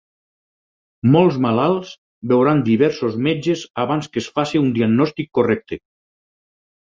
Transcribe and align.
Molts 1.15 1.35
malalts 1.45 1.91
veuran 2.31 2.63
diversos 2.69 3.19
metges 3.27 3.65
abans 3.85 4.09
que 4.15 4.21
es 4.23 4.29
faci 4.39 4.61
un 4.65 4.71
diagnòstic 4.79 5.29
correcte. 5.39 5.79